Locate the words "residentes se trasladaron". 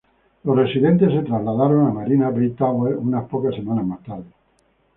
0.55-1.85